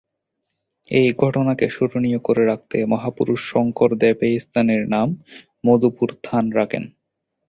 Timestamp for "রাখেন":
6.51-6.83